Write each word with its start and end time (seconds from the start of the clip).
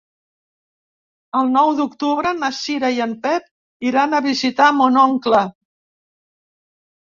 El 1.41 1.51
nou 1.57 1.73
d'octubre 1.79 2.31
na 2.37 2.49
Cira 2.59 2.89
i 2.95 3.03
en 3.05 3.13
Pep 3.27 3.85
iran 3.91 4.17
a 4.17 4.23
visitar 4.29 4.71
mon 4.79 4.99
oncle. 5.05 5.45